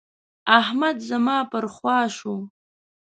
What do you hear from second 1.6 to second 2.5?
خوا شو.